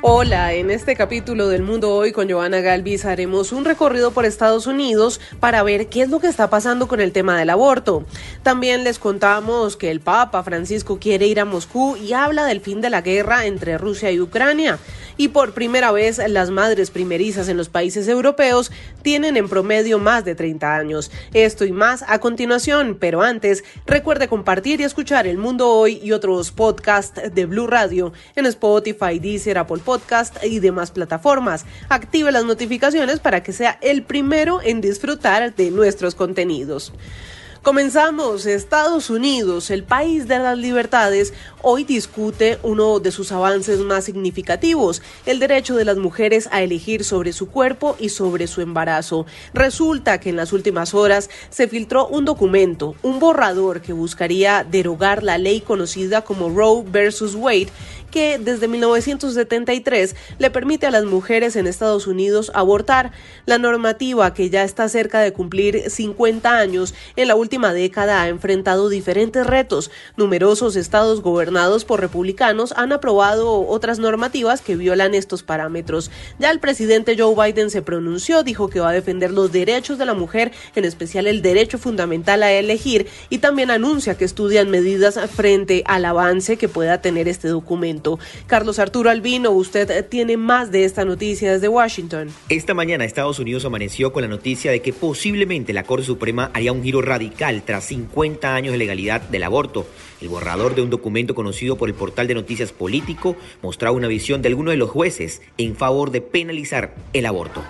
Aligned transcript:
Hola, 0.00 0.52
en 0.52 0.70
este 0.70 0.94
capítulo 0.94 1.48
del 1.48 1.64
Mundo 1.64 1.92
Hoy 1.92 2.12
con 2.12 2.30
Joana 2.30 2.60
Galvis 2.60 3.04
haremos 3.04 3.50
un 3.50 3.64
recorrido 3.64 4.12
por 4.12 4.26
Estados 4.26 4.68
Unidos 4.68 5.20
para 5.40 5.64
ver 5.64 5.88
qué 5.88 6.02
es 6.02 6.08
lo 6.08 6.20
que 6.20 6.28
está 6.28 6.48
pasando 6.48 6.86
con 6.86 7.00
el 7.00 7.10
tema 7.10 7.36
del 7.36 7.50
aborto. 7.50 8.04
También 8.44 8.84
les 8.84 9.00
contamos 9.00 9.76
que 9.76 9.90
el 9.90 9.98
Papa 9.98 10.44
Francisco 10.44 11.00
quiere 11.00 11.26
ir 11.26 11.40
a 11.40 11.44
Moscú 11.44 11.96
y 11.96 12.12
habla 12.12 12.44
del 12.44 12.60
fin 12.60 12.80
de 12.80 12.90
la 12.90 13.00
guerra 13.00 13.46
entre 13.46 13.76
Rusia 13.76 14.12
y 14.12 14.20
Ucrania. 14.20 14.78
Y 15.18 15.28
por 15.28 15.52
primera 15.52 15.90
vez 15.92 16.18
las 16.28 16.50
madres 16.50 16.92
primerizas 16.92 17.48
en 17.48 17.56
los 17.56 17.68
países 17.68 18.06
europeos 18.06 18.70
tienen 19.02 19.36
en 19.36 19.48
promedio 19.48 19.98
más 19.98 20.24
de 20.24 20.36
30 20.36 20.76
años. 20.76 21.10
Esto 21.34 21.64
y 21.64 21.72
más 21.72 22.04
a 22.06 22.20
continuación, 22.20 22.96
pero 22.98 23.20
antes 23.20 23.64
recuerde 23.84 24.28
compartir 24.28 24.80
y 24.80 24.84
escuchar 24.84 25.26
El 25.26 25.36
Mundo 25.36 25.70
Hoy 25.70 25.98
y 26.00 26.12
otros 26.12 26.52
podcasts 26.52 27.20
de 27.34 27.46
Blue 27.46 27.66
Radio 27.66 28.12
en 28.36 28.46
Spotify, 28.46 29.18
Deezer, 29.18 29.58
Apple 29.58 29.82
Podcast 29.84 30.36
y 30.44 30.60
demás 30.60 30.92
plataformas. 30.92 31.66
Active 31.88 32.30
las 32.30 32.44
notificaciones 32.44 33.18
para 33.18 33.42
que 33.42 33.52
sea 33.52 33.76
el 33.82 34.04
primero 34.04 34.60
en 34.62 34.80
disfrutar 34.80 35.54
de 35.56 35.72
nuestros 35.72 36.14
contenidos. 36.14 36.92
Comenzamos. 37.62 38.46
Estados 38.46 39.10
Unidos, 39.10 39.70
el 39.70 39.82
país 39.82 40.28
de 40.28 40.38
las 40.38 40.56
libertades, 40.56 41.34
hoy 41.60 41.82
discute 41.82 42.58
uno 42.62 43.00
de 43.00 43.10
sus 43.10 43.32
avances 43.32 43.80
más 43.80 44.04
significativos, 44.04 45.02
el 45.26 45.40
derecho 45.40 45.74
de 45.74 45.84
las 45.84 45.96
mujeres 45.96 46.48
a 46.52 46.62
elegir 46.62 47.02
sobre 47.02 47.32
su 47.32 47.50
cuerpo 47.50 47.96
y 47.98 48.10
sobre 48.10 48.46
su 48.46 48.60
embarazo. 48.60 49.26
Resulta 49.54 50.20
que 50.20 50.30
en 50.30 50.36
las 50.36 50.52
últimas 50.52 50.94
horas 50.94 51.30
se 51.50 51.66
filtró 51.66 52.06
un 52.06 52.24
documento, 52.24 52.94
un 53.02 53.18
borrador 53.18 53.82
que 53.82 53.92
buscaría 53.92 54.64
derogar 54.64 55.24
la 55.24 55.36
ley 55.36 55.60
conocida 55.60 56.22
como 56.22 56.48
Roe 56.48 56.84
versus 56.86 57.34
Wade 57.34 57.68
que 58.10 58.38
desde 58.38 58.68
1973 58.68 60.16
le 60.38 60.50
permite 60.50 60.86
a 60.86 60.90
las 60.90 61.04
mujeres 61.04 61.56
en 61.56 61.66
Estados 61.66 62.06
Unidos 62.06 62.50
abortar. 62.54 63.12
La 63.46 63.58
normativa, 63.58 64.34
que 64.34 64.50
ya 64.50 64.64
está 64.64 64.88
cerca 64.88 65.20
de 65.20 65.32
cumplir 65.32 65.90
50 65.90 66.58
años, 66.58 66.94
en 67.16 67.28
la 67.28 67.34
última 67.34 67.72
década 67.72 68.22
ha 68.22 68.28
enfrentado 68.28 68.88
diferentes 68.88 69.46
retos. 69.46 69.90
Numerosos 70.16 70.76
estados 70.76 71.22
gobernados 71.22 71.84
por 71.84 72.00
republicanos 72.00 72.72
han 72.76 72.92
aprobado 72.92 73.66
otras 73.66 73.98
normativas 73.98 74.60
que 74.60 74.76
violan 74.76 75.14
estos 75.14 75.42
parámetros. 75.42 76.10
Ya 76.38 76.50
el 76.50 76.60
presidente 76.60 77.16
Joe 77.18 77.34
Biden 77.34 77.70
se 77.70 77.82
pronunció, 77.82 78.42
dijo 78.42 78.68
que 78.68 78.80
va 78.80 78.90
a 78.90 78.92
defender 78.92 79.30
los 79.30 79.52
derechos 79.52 79.98
de 79.98 80.06
la 80.06 80.14
mujer, 80.14 80.52
en 80.74 80.84
especial 80.84 81.26
el 81.26 81.42
derecho 81.42 81.78
fundamental 81.78 82.42
a 82.42 82.52
elegir, 82.52 83.06
y 83.30 83.38
también 83.38 83.70
anuncia 83.70 84.16
que 84.16 84.24
estudian 84.24 84.70
medidas 84.70 85.18
frente 85.30 85.82
al 85.86 86.04
avance 86.04 86.56
que 86.56 86.68
pueda 86.68 87.00
tener 87.00 87.28
este 87.28 87.48
documento. 87.48 88.07
Carlos 88.46 88.78
Arturo 88.78 89.10
Albino, 89.10 89.50
usted 89.50 90.06
tiene 90.08 90.36
más 90.36 90.70
de 90.70 90.84
esta 90.84 91.04
noticia 91.04 91.52
desde 91.52 91.68
Washington. 91.68 92.30
Esta 92.48 92.74
mañana 92.74 93.04
Estados 93.04 93.38
Unidos 93.38 93.64
amaneció 93.64 94.12
con 94.12 94.22
la 94.22 94.28
noticia 94.28 94.70
de 94.70 94.80
que 94.80 94.92
posiblemente 94.92 95.72
la 95.72 95.82
Corte 95.82 96.06
Suprema 96.06 96.50
haría 96.54 96.72
un 96.72 96.82
giro 96.82 97.02
radical 97.02 97.62
tras 97.64 97.84
50 97.84 98.54
años 98.54 98.72
de 98.72 98.78
legalidad 98.78 99.20
del 99.20 99.42
aborto. 99.42 99.86
El 100.20 100.28
borrador 100.28 100.74
de 100.74 100.82
un 100.82 100.90
documento 100.90 101.34
conocido 101.34 101.76
por 101.76 101.88
el 101.88 101.94
portal 101.94 102.26
de 102.26 102.34
noticias 102.34 102.72
político 102.72 103.36
mostraba 103.62 103.96
una 103.96 104.08
visión 104.08 104.42
de 104.42 104.48
algunos 104.48 104.72
de 104.72 104.78
los 104.78 104.90
jueces 104.90 105.42
en 105.58 105.76
favor 105.76 106.10
de 106.10 106.20
penalizar 106.20 106.94
el 107.12 107.26
aborto. 107.26 107.62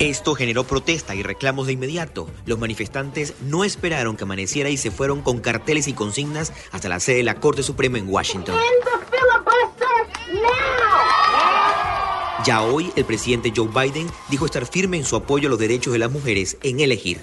Esto 0.00 0.34
generó 0.34 0.64
protesta 0.64 1.14
y 1.14 1.22
reclamos 1.22 1.66
de 1.66 1.74
inmediato. 1.74 2.26
Los 2.46 2.58
manifestantes 2.58 3.34
no 3.42 3.64
esperaron 3.64 4.16
que 4.16 4.24
amaneciera 4.24 4.70
y 4.70 4.78
se 4.78 4.90
fueron 4.90 5.20
con 5.20 5.40
carteles 5.40 5.88
y 5.88 5.92
consignas 5.92 6.54
hasta 6.72 6.88
la 6.88 7.00
sede 7.00 7.18
de 7.18 7.22
la 7.24 7.34
Corte 7.34 7.62
Suprema 7.62 7.98
en 7.98 8.08
Washington. 8.08 8.56
Ya 12.46 12.62
hoy, 12.62 12.90
el 12.96 13.04
presidente 13.04 13.52
Joe 13.54 13.68
Biden 13.68 14.06
dijo 14.30 14.46
estar 14.46 14.64
firme 14.64 14.96
en 14.96 15.04
su 15.04 15.16
apoyo 15.16 15.48
a 15.48 15.50
los 15.50 15.58
derechos 15.58 15.92
de 15.92 15.98
las 15.98 16.10
mujeres 16.10 16.56
en 16.62 16.80
elegir. 16.80 17.20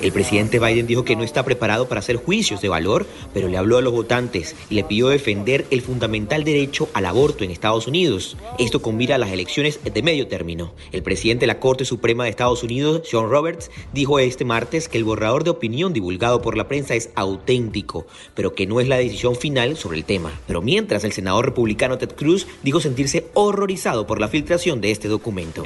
El 0.00 0.12
presidente 0.12 0.58
Biden 0.58 0.86
dijo 0.86 1.04
que 1.04 1.16
no 1.16 1.24
está 1.24 1.44
preparado 1.44 1.88
para 1.88 2.00
hacer 2.00 2.16
juicios 2.16 2.60
de 2.60 2.68
valor, 2.68 3.06
pero 3.32 3.48
le 3.48 3.56
habló 3.56 3.78
a 3.78 3.82
los 3.82 3.92
votantes 3.92 4.54
y 4.70 4.74
le 4.74 4.84
pidió 4.84 5.08
defender 5.08 5.66
el 5.70 5.82
fundamental 5.82 6.44
derecho 6.44 6.88
al 6.94 7.06
aborto 7.06 7.44
en 7.44 7.50
Estados 7.50 7.86
Unidos. 7.86 8.36
Esto 8.58 8.82
combina 8.82 9.18
las 9.18 9.30
elecciones 9.30 9.80
de 9.82 10.02
medio 10.02 10.28
término. 10.28 10.72
El 10.92 11.02
presidente 11.02 11.42
de 11.42 11.48
la 11.48 11.60
Corte 11.60 11.84
Suprema 11.84 12.24
de 12.24 12.30
Estados 12.30 12.62
Unidos, 12.62 13.02
John 13.10 13.30
Roberts, 13.30 13.70
dijo 13.92 14.18
este 14.18 14.44
martes 14.44 14.88
que 14.88 14.98
el 14.98 15.04
borrador 15.04 15.44
de 15.44 15.50
opinión 15.50 15.92
divulgado 15.92 16.42
por 16.42 16.56
la 16.56 16.68
prensa 16.68 16.94
es 16.94 17.10
auténtico, 17.14 18.06
pero 18.34 18.54
que 18.54 18.66
no 18.66 18.80
es 18.80 18.88
la 18.88 18.96
decisión 18.96 19.36
final 19.36 19.76
sobre 19.76 19.98
el 19.98 20.04
tema. 20.04 20.32
Pero 20.46 20.62
mientras 20.62 21.04
el 21.04 21.12
senador 21.12 21.46
republicano 21.46 21.98
Ted 21.98 22.14
Cruz 22.14 22.46
dijo 22.62 22.80
sentirse 22.80 23.26
horrorizado 23.34 24.06
por 24.06 24.20
la 24.20 24.28
filtración 24.28 24.80
de 24.80 24.90
este 24.90 25.08
documento. 25.08 25.64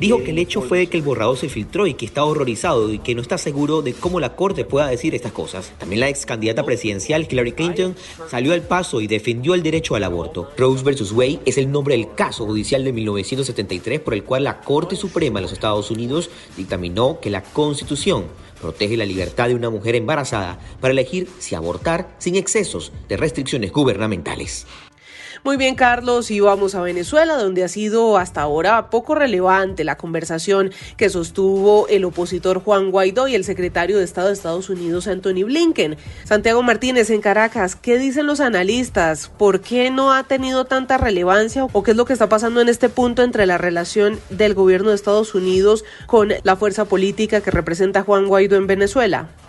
Dijo 0.00 0.22
que 0.24 0.30
el 0.30 0.38
hecho 0.38 0.62
fue 0.62 0.86
que 0.86 0.96
el 0.96 1.02
borrador 1.02 1.36
se 1.36 1.48
filtró 1.48 1.86
y 1.86 1.94
que 1.94 2.06
está 2.06 2.24
horrorizado 2.24 2.92
y 2.92 2.98
que 2.98 3.14
no 3.14 3.22
está 3.22 3.38
seguro 3.38 3.82
de 3.82 3.92
cómo 3.92 4.20
la 4.20 4.34
Corte 4.34 4.64
pueda 4.64 4.86
decir 4.86 5.14
estas 5.14 5.32
cosas. 5.32 5.72
También 5.78 6.00
la 6.00 6.08
ex 6.08 6.26
candidata 6.26 6.64
presidencial 6.64 7.26
Hillary 7.30 7.52
Clinton 7.52 7.96
salió 8.28 8.52
al 8.52 8.62
paso 8.62 9.00
y 9.00 9.06
defendió 9.06 9.54
el 9.54 9.62
derecho 9.62 9.94
al 9.94 10.04
aborto. 10.04 10.50
Rose 10.56 10.84
versus 10.84 11.12
Wade 11.12 11.40
es 11.44 11.58
el 11.58 11.70
nombre 11.70 11.96
del 11.96 12.14
caso 12.14 12.46
judicial 12.46 12.84
de 12.84 12.92
1973 12.92 14.00
por 14.00 14.14
el 14.14 14.24
cual 14.24 14.44
la 14.44 14.60
Corte 14.60 14.96
Suprema 14.96 15.38
de 15.38 15.42
los 15.42 15.52
Estados 15.52 15.90
Unidos 15.90 16.30
dictaminó 16.56 17.20
que 17.20 17.30
la 17.30 17.42
Constitución 17.42 18.24
protege 18.60 18.96
la 18.96 19.04
libertad 19.04 19.48
de 19.48 19.54
una 19.54 19.70
mujer 19.70 19.94
embarazada 19.96 20.58
para 20.80 20.92
elegir 20.92 21.28
si 21.38 21.54
abortar 21.54 22.14
sin 22.18 22.36
excesos 22.36 22.92
de 23.08 23.16
restricciones 23.16 23.72
gubernamentales. 23.72 24.66
Muy 25.46 25.56
bien, 25.56 25.76
Carlos, 25.76 26.32
y 26.32 26.40
vamos 26.40 26.74
a 26.74 26.80
Venezuela, 26.80 27.36
donde 27.36 27.62
ha 27.62 27.68
sido 27.68 28.18
hasta 28.18 28.42
ahora 28.42 28.90
poco 28.90 29.14
relevante 29.14 29.84
la 29.84 29.96
conversación 29.96 30.72
que 30.96 31.08
sostuvo 31.08 31.86
el 31.86 32.04
opositor 32.04 32.58
Juan 32.64 32.90
Guaidó 32.90 33.28
y 33.28 33.36
el 33.36 33.44
secretario 33.44 33.96
de 33.96 34.02
Estado 34.02 34.26
de 34.26 34.32
Estados 34.32 34.70
Unidos, 34.70 35.06
Anthony 35.06 35.44
Blinken. 35.44 35.98
Santiago 36.24 36.64
Martínez, 36.64 37.10
en 37.10 37.20
Caracas, 37.20 37.76
¿qué 37.76 37.96
dicen 37.96 38.26
los 38.26 38.40
analistas? 38.40 39.30
¿Por 39.38 39.60
qué 39.60 39.92
no 39.92 40.12
ha 40.12 40.24
tenido 40.24 40.64
tanta 40.64 40.98
relevancia 40.98 41.64
o 41.72 41.84
qué 41.84 41.92
es 41.92 41.96
lo 41.96 42.06
que 42.06 42.14
está 42.14 42.28
pasando 42.28 42.60
en 42.60 42.68
este 42.68 42.88
punto 42.88 43.22
entre 43.22 43.46
la 43.46 43.56
relación 43.56 44.18
del 44.30 44.52
gobierno 44.52 44.88
de 44.88 44.96
Estados 44.96 45.32
Unidos 45.36 45.84
con 46.08 46.32
la 46.42 46.56
fuerza 46.56 46.86
política 46.86 47.40
que 47.40 47.52
representa 47.52 48.02
Juan 48.02 48.26
Guaidó 48.26 48.56
en 48.56 48.66
Venezuela? 48.66 49.28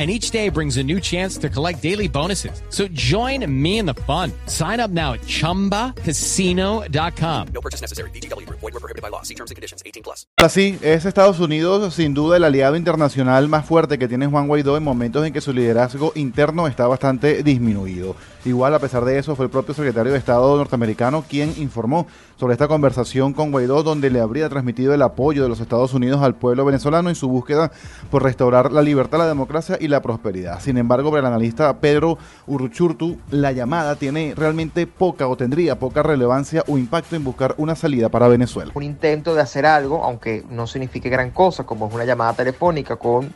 and 0.00 0.10
each 0.10 0.30
day 0.30 0.48
brings 0.48 0.78
a 0.78 0.82
new 0.82 0.98
chance 0.98 1.36
to 1.36 1.50
collect 1.50 1.82
daily 1.82 2.08
bonuses. 2.08 2.62
So 2.70 2.88
join 2.88 3.44
me 3.46 3.78
in 3.78 3.84
the 3.84 3.92
fun. 4.06 4.32
Sign 4.46 4.80
up 4.80 4.90
now 4.90 5.12
at 5.12 5.20
ChumbaCasino.com. 5.20 7.48
No 7.52 7.60
purchase 7.60 7.82
necessary. 7.82 8.08
BGW. 8.14 8.48
Void 8.48 8.72
were 8.72 8.80
prohibited 8.80 9.02
by 9.02 9.10
law. 9.10 9.20
See 9.20 9.34
terms 9.34 9.50
and 9.50 9.56
conditions. 9.56 9.82
18 9.84 10.02
plus. 10.02 10.26
Así 10.38 10.78
es 10.80 11.04
Estados 11.04 11.38
Unidos 11.38 11.92
sin 11.94 12.14
duda 12.14 12.38
el 12.38 12.44
aliado 12.44 12.76
internacional 12.76 13.46
más 13.48 13.66
fuerte 13.66 13.98
que 13.98 14.08
tiene 14.08 14.26
Juan 14.26 14.48
Guaidó 14.48 14.78
en 14.78 14.84
momentos 14.84 15.26
en 15.26 15.34
que 15.34 15.42
su 15.42 15.52
liderazgo 15.52 16.12
interno 16.14 16.66
está 16.66 16.86
bastante 16.86 17.42
disminuido. 17.42 18.16
Igual, 18.44 18.74
a 18.74 18.78
pesar 18.78 19.04
de 19.04 19.18
eso, 19.18 19.36
fue 19.36 19.44
el 19.44 19.50
propio 19.50 19.74
secretario 19.74 20.12
de 20.12 20.18
Estado 20.18 20.56
norteamericano 20.56 21.24
quien 21.28 21.52
informó 21.58 22.06
sobre 22.38 22.54
esta 22.54 22.68
conversación 22.68 23.34
con 23.34 23.50
Guaidó, 23.52 23.82
donde 23.82 24.08
le 24.08 24.20
habría 24.20 24.48
transmitido 24.48 24.94
el 24.94 25.02
apoyo 25.02 25.42
de 25.42 25.50
los 25.50 25.60
Estados 25.60 25.92
Unidos 25.92 26.22
al 26.22 26.34
pueblo 26.34 26.64
venezolano 26.64 27.10
en 27.10 27.14
su 27.14 27.28
búsqueda 27.28 27.70
por 28.10 28.22
restaurar 28.22 28.72
la 28.72 28.80
libertad, 28.80 29.18
la 29.18 29.26
democracia 29.26 29.76
y 29.78 29.88
la 29.88 30.00
prosperidad. 30.00 30.60
Sin 30.60 30.78
embargo, 30.78 31.10
para 31.10 31.20
el 31.20 31.26
analista 31.26 31.80
Pedro 31.80 32.16
Uruchurtu, 32.46 33.18
la 33.30 33.52
llamada 33.52 33.96
tiene 33.96 34.32
realmente 34.34 34.86
poca 34.86 35.28
o 35.28 35.36
tendría 35.36 35.78
poca 35.78 36.02
relevancia 36.02 36.64
o 36.66 36.78
impacto 36.78 37.16
en 37.16 37.24
buscar 37.24 37.54
una 37.58 37.74
salida 37.74 38.08
para 38.08 38.26
Venezuela. 38.28 38.72
Un 38.74 38.84
intento 38.84 39.34
de 39.34 39.42
hacer 39.42 39.66
algo, 39.66 40.02
aunque 40.02 40.44
no 40.48 40.66
signifique 40.66 41.10
gran 41.10 41.30
cosa, 41.30 41.64
como 41.64 41.88
es 41.88 41.94
una 41.94 42.06
llamada 42.06 42.32
telefónica 42.32 42.96
con 42.96 43.34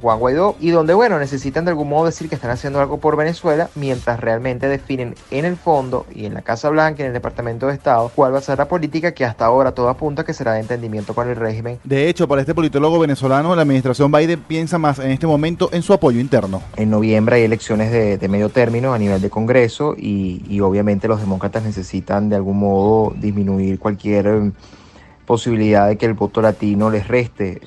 Juan 0.00 0.18
Guaidó 0.18 0.56
y 0.60 0.70
donde, 0.70 0.94
bueno, 0.94 1.18
necesitan 1.18 1.64
de 1.64 1.70
algún 1.70 1.88
modo 1.88 2.06
decir 2.06 2.28
que 2.28 2.34
están 2.34 2.50
haciendo 2.50 2.80
algo 2.80 2.98
por 2.98 3.16
Venezuela 3.16 3.70
mientras 3.74 4.20
realmente 4.20 4.68
definen 4.68 5.14
en 5.30 5.44
el 5.44 5.56
fondo 5.56 6.06
y 6.14 6.26
en 6.26 6.34
la 6.34 6.42
Casa 6.42 6.68
Blanca 6.70 7.00
y 7.00 7.02
en 7.02 7.08
el 7.08 7.14
Departamento 7.14 7.66
de 7.66 7.74
Estado 7.74 8.10
cuál 8.14 8.34
va 8.34 8.38
a 8.38 8.42
ser 8.42 8.58
la 8.58 8.68
política 8.68 9.12
que 9.12 9.24
hasta 9.24 9.46
ahora 9.46 9.72
todo 9.72 9.88
apunta 9.88 10.24
que 10.24 10.32
será 10.32 10.54
de 10.54 10.60
entendimiento 10.60 11.14
con 11.14 11.28
el 11.28 11.36
régimen. 11.36 11.78
De 11.84 12.08
hecho, 12.08 12.28
para 12.28 12.40
este 12.40 12.54
politólogo 12.54 12.98
venezolano, 12.98 13.54
la 13.54 13.62
administración 13.62 14.10
Biden 14.12 14.40
piensa 14.40 14.78
más 14.78 14.98
en 14.98 15.10
este 15.10 15.26
momento 15.26 15.70
en 15.72 15.82
su 15.82 15.92
apoyo 15.92 16.20
interno. 16.20 16.62
En 16.76 16.90
noviembre 16.90 17.36
hay 17.36 17.42
elecciones 17.42 17.90
de, 17.90 18.18
de 18.18 18.28
medio 18.28 18.48
término 18.48 18.94
a 18.94 18.98
nivel 18.98 19.20
de 19.20 19.30
Congreso 19.30 19.94
y, 19.96 20.44
y 20.48 20.60
obviamente 20.60 21.08
los 21.08 21.20
demócratas 21.20 21.62
necesitan 21.62 22.28
de 22.28 22.36
algún 22.36 22.58
modo 22.58 23.14
disminuir 23.16 23.78
cualquier 23.78 24.26
eh, 24.26 24.52
posibilidad 25.26 25.88
de 25.88 25.96
que 25.96 26.06
el 26.06 26.14
voto 26.14 26.42
latino 26.42 26.90
les 26.90 27.08
reste 27.08 27.60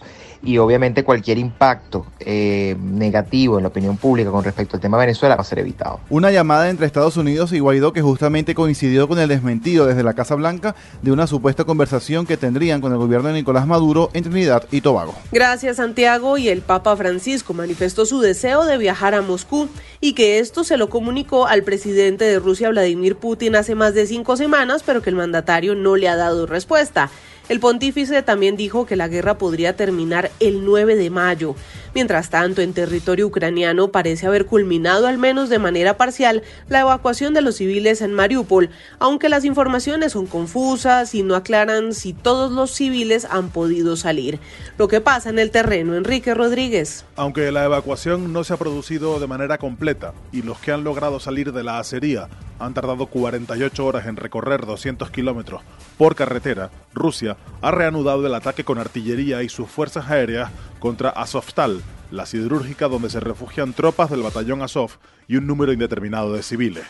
y 0.43 0.57
obviamente 0.57 1.03
cualquier 1.03 1.37
impacto 1.37 2.05
eh, 2.19 2.75
negativo 2.79 3.57
en 3.57 3.63
la 3.63 3.69
opinión 3.69 3.97
pública 3.97 4.31
con 4.31 4.43
respecto 4.43 4.77
al 4.77 4.81
tema 4.81 4.97
de 4.97 5.07
Venezuela 5.07 5.35
va 5.35 5.41
a 5.41 5.45
ser 5.45 5.59
evitado. 5.59 5.99
Una 6.09 6.31
llamada 6.31 6.69
entre 6.69 6.85
Estados 6.85 7.17
Unidos 7.17 7.53
y 7.53 7.59
Guaidó 7.59 7.93
que 7.93 8.01
justamente 8.01 8.55
coincidió 8.55 9.07
con 9.07 9.19
el 9.19 9.29
desmentido 9.29 9.85
desde 9.85 10.03
la 10.03 10.13
Casa 10.13 10.35
Blanca 10.35 10.75
de 11.01 11.11
una 11.11 11.27
supuesta 11.27 11.63
conversación 11.63 12.25
que 12.25 12.37
tendrían 12.37 12.81
con 12.81 12.91
el 12.91 12.97
gobierno 12.97 13.29
de 13.29 13.35
Nicolás 13.35 13.67
Maduro 13.67 14.09
en 14.13 14.23
Trinidad 14.23 14.63
y 14.71 14.81
Tobago. 14.81 15.13
Gracias 15.31 15.77
Santiago 15.77 16.37
y 16.37 16.49
el 16.49 16.61
Papa 16.61 16.95
Francisco 16.95 17.53
manifestó 17.53 18.05
su 18.05 18.19
deseo 18.19 18.65
de 18.65 18.77
viajar 18.77 19.15
a 19.15 19.21
Moscú 19.21 19.67
y 19.99 20.13
que 20.13 20.39
esto 20.39 20.63
se 20.63 20.77
lo 20.77 20.89
comunicó 20.89 21.47
al 21.47 21.63
presidente 21.63 22.25
de 22.25 22.39
Rusia 22.39 22.69
Vladimir 22.69 23.15
Putin 23.15 23.55
hace 23.55 23.75
más 23.75 23.93
de 23.93 24.05
cinco 24.05 24.37
semanas, 24.37 24.83
pero 24.85 25.01
que 25.01 25.09
el 25.09 25.15
mandatario 25.15 25.75
no 25.75 25.95
le 25.95 26.07
ha 26.07 26.15
dado 26.15 26.45
respuesta. 26.45 27.09
El 27.49 27.61
pontífice 27.61 28.21
también 28.23 28.57
dijo 28.57 28.85
que 28.85 28.97
la 28.97 29.07
guerra 29.07 29.37
podría 29.37 29.75
terminar 29.75 30.31
el 30.41 30.65
9 30.65 30.97
de 30.97 31.09
mayo. 31.09 31.55
Mientras 31.95 32.29
tanto, 32.29 32.61
en 32.61 32.73
territorio 32.73 33.25
ucraniano 33.27 33.87
parece 33.87 34.27
haber 34.27 34.45
culminado 34.45 35.07
al 35.07 35.17
menos 35.17 35.47
de 35.49 35.57
manera 35.57 35.95
parcial 35.95 36.43
la 36.67 36.81
evacuación 36.81 37.33
de 37.33 37.41
los 37.41 37.55
civiles 37.55 38.01
en 38.01 38.13
Mariupol, 38.13 38.69
aunque 38.99 39.29
las 39.29 39.45
informaciones 39.45 40.11
son 40.11 40.27
confusas 40.27 41.15
y 41.15 41.23
no 41.23 41.35
aclaran 41.35 41.93
si 41.93 42.11
todos 42.11 42.51
los 42.51 42.71
civiles 42.71 43.25
han 43.29 43.49
podido 43.49 43.95
salir. 43.95 44.39
Lo 44.77 44.89
que 44.89 44.99
pasa 44.99 45.29
en 45.29 45.39
el 45.39 45.49
terreno, 45.49 45.95
Enrique 45.95 46.33
Rodríguez. 46.33 47.05
Aunque 47.15 47.51
la 47.53 47.63
evacuación 47.63 48.33
no 48.33 48.43
se 48.43 48.53
ha 48.53 48.57
producido 48.57 49.21
de 49.21 49.27
manera 49.27 49.57
completa 49.57 50.13
y 50.33 50.41
los 50.41 50.59
que 50.59 50.73
han 50.73 50.83
logrado 50.83 51.21
salir 51.21 51.53
de 51.53 51.63
la 51.63 51.79
acería 51.79 52.27
han 52.59 52.73
tardado 52.73 53.05
48 53.07 53.85
horas 53.85 54.07
en 54.07 54.15
recorrer 54.15 54.65
200 54.65 55.09
kilómetros 55.11 55.61
por 55.97 56.15
carretera, 56.15 56.69
Rusia 56.93 57.37
ha 57.61 57.71
reanudado 57.71 58.25
el 58.25 58.35
ataque 58.35 58.63
con 58.63 58.77
artillería 58.77 59.43
y 59.43 59.49
sus 59.49 59.69
fuerzas 59.69 60.09
aéreas 60.09 60.51
contra 60.79 61.09
Azovstal, 61.09 61.81
la 62.11 62.25
siderúrgica 62.25 62.87
donde 62.87 63.09
se 63.09 63.19
refugian 63.19 63.73
tropas 63.73 64.09
del 64.09 64.21
batallón 64.21 64.61
Azov 64.61 64.91
y 65.27 65.37
un 65.37 65.47
número 65.47 65.73
indeterminado 65.73 66.33
de 66.33 66.43
civiles. 66.43 66.85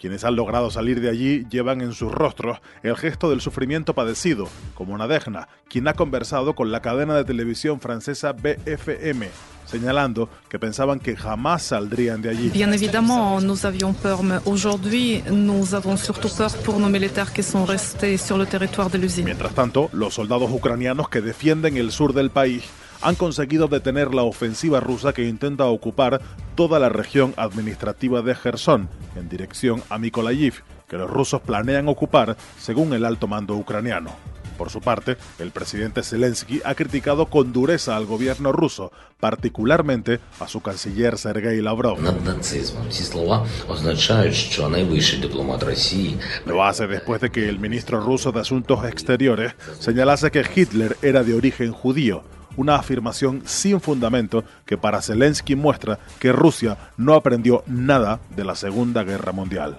Quienes 0.00 0.24
han 0.24 0.36
logrado 0.36 0.70
salir 0.70 1.00
de 1.00 1.08
allí 1.08 1.46
llevan 1.48 1.80
en 1.80 1.92
sus 1.92 2.12
rostros 2.12 2.58
el 2.82 2.96
gesto 2.96 3.30
del 3.30 3.40
sufrimiento 3.40 3.94
padecido, 3.94 4.48
como 4.74 4.98
Nadegna, 4.98 5.48
quien 5.68 5.88
ha 5.88 5.94
conversado 5.94 6.54
con 6.54 6.72
la 6.72 6.82
cadena 6.82 7.14
de 7.14 7.24
televisión 7.24 7.80
francesa 7.80 8.32
BFM, 8.32 9.28
señalando 9.64 10.28
que 10.48 10.58
pensaban 10.58 11.00
que 11.00 11.16
jamás 11.16 11.62
saldrían 11.62 12.20
de 12.22 12.30
allí. 12.30 12.50
Bien 12.50 12.72
évidemment, 12.72 13.40
nous 13.40 13.64
avions 13.64 13.94
peur, 13.94 14.22
mais 14.22 14.40
aujourd'hui, 14.44 15.22
nous 15.30 15.74
avons 15.74 15.96
surtout 15.96 16.28
peur 16.36 16.52
pour 16.64 16.78
nos 16.78 16.90
militaires 16.90 17.32
qui 17.32 17.42
sont 17.42 17.64
restés 17.64 18.18
sur 18.18 18.36
le 18.36 18.46
territoire 18.46 18.90
de 18.90 18.98
l'usine. 18.98 19.24
Mientras 19.24 19.54
tanto, 19.54 19.88
los 19.92 20.14
soldados 20.14 20.50
ucranianos 20.50 21.08
que 21.08 21.22
defienden 21.22 21.76
el 21.76 21.92
sur 21.92 22.12
del 22.12 22.30
país 22.30 22.64
han 23.04 23.16
conseguido 23.16 23.68
detener 23.68 24.14
la 24.14 24.22
ofensiva 24.22 24.80
rusa 24.80 25.12
que 25.12 25.28
intenta 25.28 25.66
ocupar 25.66 26.22
toda 26.54 26.78
la 26.78 26.88
región 26.88 27.34
administrativa 27.36 28.22
de 28.22 28.34
Gerson, 28.34 28.88
en 29.14 29.28
dirección 29.28 29.82
a 29.90 29.98
Mykolaiv, 29.98 30.62
que 30.88 30.96
los 30.96 31.10
rusos 31.10 31.42
planean 31.42 31.88
ocupar 31.88 32.36
según 32.58 32.94
el 32.94 33.04
alto 33.04 33.28
mando 33.28 33.54
ucraniano. 33.56 34.10
Por 34.56 34.70
su 34.70 34.80
parte, 34.80 35.18
el 35.38 35.50
presidente 35.50 36.02
Zelensky 36.02 36.62
ha 36.64 36.74
criticado 36.74 37.26
con 37.26 37.52
dureza 37.52 37.96
al 37.96 38.06
gobierno 38.06 38.52
ruso, 38.52 38.90
particularmente 39.20 40.20
a 40.40 40.48
su 40.48 40.62
canciller 40.62 41.18
Sergei 41.18 41.60
Lavrov. 41.60 41.98
Lo 46.46 46.64
hace 46.64 46.86
después 46.86 47.20
de 47.20 47.30
que 47.30 47.48
el 47.48 47.58
ministro 47.58 48.00
ruso 48.00 48.32
de 48.32 48.40
Asuntos 48.40 48.84
Exteriores 48.84 49.54
señalase 49.78 50.30
que 50.30 50.44
Hitler 50.54 50.96
era 51.02 51.24
de 51.24 51.34
origen 51.34 51.72
judío, 51.72 52.22
una 52.56 52.76
afirmación 52.76 53.42
sin 53.44 53.80
fundamento 53.80 54.44
que 54.66 54.76
para 54.76 55.02
Zelensky 55.02 55.54
muestra 55.56 55.98
que 56.18 56.32
Rusia 56.32 56.76
no 56.96 57.14
aprendió 57.14 57.62
nada 57.66 58.20
de 58.36 58.44
la 58.44 58.54
Segunda 58.54 59.02
Guerra 59.04 59.32
Mundial. 59.32 59.78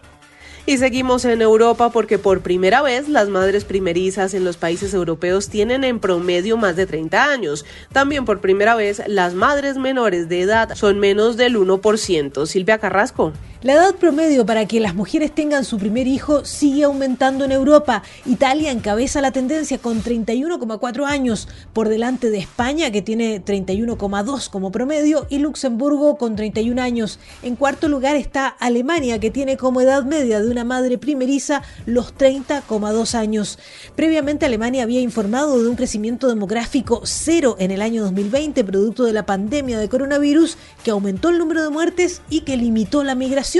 Y 0.68 0.80
seguimos 0.80 1.26
en 1.26 1.44
Europa 1.44 1.92
porque 1.92 2.18
por 2.18 2.42
primera 2.42 2.82
vez 2.82 3.08
las 3.08 3.30
madres 3.30 3.66
primerizas 3.66 4.34
en 4.34 4.44
los 4.44 4.58
países 4.58 4.96
europeos 4.96 5.48
tienen 5.48 5.84
en 5.84 6.00
promedio 6.00 6.58
más 6.58 6.76
de 6.76 6.88
30 6.88 7.24
años. 7.24 7.66
También 7.94 8.26
por 8.26 8.42
primera 8.42 8.74
vez 8.74 9.04
las 9.06 9.36
madres 9.36 9.78
menores 9.78 10.28
de 10.28 10.42
edad 10.42 10.74
son 10.74 11.00
menos 11.00 11.38
del 11.38 11.56
1%. 11.56 12.48
Silvia 12.48 12.80
Carrasco. 12.80 13.32
La 13.66 13.74
edad 13.74 13.96
promedio 13.96 14.46
para 14.46 14.68
que 14.68 14.80
las 14.80 14.94
mujeres 14.94 15.34
tengan 15.34 15.66
su 15.66 15.80
primer 15.80 16.06
hijo 16.06 16.46
sigue 16.46 16.84
aumentando 16.84 17.46
en 17.46 17.52
Europa. 17.52 18.04
Italia 18.24 18.70
encabeza 18.70 19.22
la 19.22 19.32
tendencia 19.32 19.80
con 19.80 20.04
31,4 20.04 21.04
años, 21.04 21.48
por 21.74 21.90
delante 21.90 22.30
de 22.30 22.38
España 22.38 22.92
que 22.92 23.02
tiene 23.02 23.44
31,2 23.44 24.52
como 24.52 24.72
promedio 24.72 25.26
y 25.32 25.40
Luxemburgo 25.40 26.16
con 26.16 26.36
31 26.36 26.80
años. 26.80 27.18
En 27.42 27.56
cuarto 27.56 27.88
lugar 27.88 28.16
está 28.16 28.46
Alemania 28.46 29.20
que 29.20 29.32
tiene 29.32 29.58
como 29.58 29.82
edad 29.82 30.04
media 30.04 30.40
de 30.42 30.52
una 30.52 30.64
madre 30.64 31.00
primeriza 31.00 31.64
los 31.88 32.14
30,2 32.16 33.16
años. 33.16 33.58
Previamente 33.96 34.46
Alemania 34.46 34.84
había 34.84 35.02
informado 35.02 35.60
de 35.60 35.68
un 35.68 35.76
crecimiento 35.76 36.28
demográfico 36.28 37.02
cero 37.04 37.56
en 37.58 37.72
el 37.72 37.82
año 37.82 38.04
2020 38.04 38.64
producto 38.64 39.06
de 39.06 39.14
la 39.14 39.26
pandemia 39.26 39.80
de 39.80 39.90
coronavirus 39.90 40.56
que 40.84 40.92
aumentó 40.92 41.30
el 41.30 41.40
número 41.40 41.64
de 41.64 41.72
muertes 41.72 42.22
y 42.30 42.42
que 42.42 42.58
limitó 42.58 43.04
la 43.04 43.16
migración. 43.16 43.55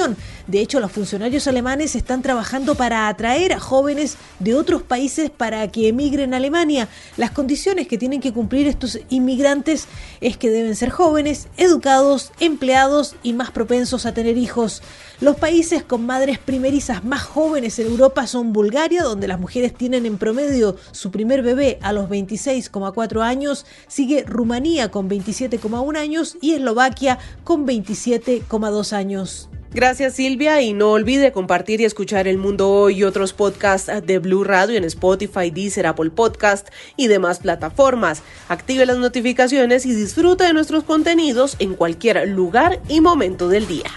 De 0.48 0.60
hecho, 0.60 0.80
los 0.80 0.92
funcionarios 0.92 1.48
alemanes 1.48 1.96
están 1.96 2.22
trabajando 2.22 2.76
para 2.76 3.08
atraer 3.08 3.54
a 3.54 3.60
jóvenes 3.60 4.18
de 4.40 4.54
otros 4.54 4.84
países 4.84 5.30
para 5.30 5.68
que 5.70 5.88
emigren 5.88 6.34
a 6.34 6.38
Alemania. 6.38 6.90
Las 7.18 7.32
condiciones 7.32 7.88
que 7.88 7.98
tienen 7.98 8.20
que 8.20 8.34
cumplir 8.34 8.68
estos 8.68 9.00
inmigrantes 9.10 9.88
es 10.22 10.38
que 10.38 10.50
deben 10.50 10.76
ser 10.76 10.90
jóvenes, 10.90 11.48
educados, 11.58 12.32
empleados 12.40 13.16
y 13.24 13.34
más 13.34 13.52
propensos 13.52 14.06
a 14.06 14.14
tener 14.14 14.38
hijos. 14.38 14.82
Los 15.22 15.38
países 15.38 15.82
con 15.82 16.06
madres 16.06 16.40
primerizas 16.40 17.06
más 17.06 17.24
jóvenes 17.24 17.80
en 17.80 17.88
Europa 17.88 18.28
son 18.28 18.52
Bulgaria, 18.52 19.02
donde 19.02 19.30
las 19.30 19.40
mujeres 19.40 19.74
tienen 19.74 20.06
en 20.06 20.18
promedio 20.18 20.76
su 20.92 21.10
primer 21.10 21.42
bebé 21.42 21.80
a 21.82 21.94
los 21.94 22.10
26,4 22.10 23.22
años, 23.22 23.66
sigue 23.88 24.24
Rumanía 24.28 24.92
con 24.92 25.10
27,1 25.10 25.98
años 25.98 26.38
y 26.42 26.54
Eslovaquia 26.54 27.18
con 27.46 27.66
27,2 27.66 28.94
años. 28.94 29.50
Gracias 29.76 30.14
Silvia 30.14 30.62
y 30.62 30.72
no 30.72 30.92
olvide 30.92 31.34
compartir 31.34 31.82
y 31.82 31.84
escuchar 31.84 32.30
El 32.30 32.38
Mundo 32.38 32.72
Hoy 32.72 33.00
y 33.00 33.04
otros 33.04 33.34
podcasts 33.34 33.92
de 34.06 34.20
Blue 34.20 34.46
Radio 34.46 34.78
en 34.78 34.86
Spotify, 34.86 35.52
Deezer, 35.52 35.86
Apple 35.86 36.12
Podcast 36.12 36.70
y 36.96 37.08
demás 37.08 37.40
plataformas. 37.40 38.24
Active 38.48 38.86
las 38.86 38.98
notificaciones 39.00 39.86
y 39.86 39.94
disfruta 39.94 40.48
de 40.48 40.54
nuestros 40.54 40.86
contenidos 40.86 41.58
en 41.60 41.74
cualquier 41.76 42.26
lugar 42.30 42.80
y 42.88 43.02
momento 43.02 43.50
del 43.50 43.68
día. 43.68 43.92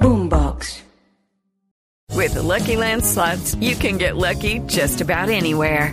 Boombox. 0.00 0.82
With 2.16 2.34
the 2.34 2.42
Lucky 2.42 2.74
Land 2.74 3.04
slots, 3.04 3.54
you 3.60 3.76
can 3.76 3.98
get 3.98 4.16
lucky 4.16 4.58
just 4.66 5.00
about 5.00 5.28
anywhere. 5.28 5.92